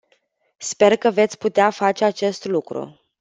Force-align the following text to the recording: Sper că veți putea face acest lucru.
Sper 0.57 0.97
că 0.97 1.11
veți 1.11 1.37
putea 1.37 1.69
face 1.69 2.05
acest 2.05 2.45
lucru. 2.45 2.99